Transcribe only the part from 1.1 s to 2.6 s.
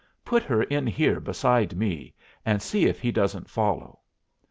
beside me, and